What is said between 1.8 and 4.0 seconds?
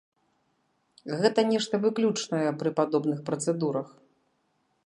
выключнае пры падобных працэдурах.